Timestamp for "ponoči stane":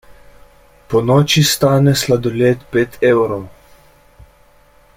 0.93-1.93